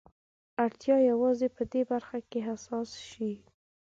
[0.63, 3.33] اړتيا يوازې په دې برخه کې حساس شي.